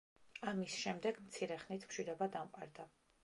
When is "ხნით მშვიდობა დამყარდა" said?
1.65-2.89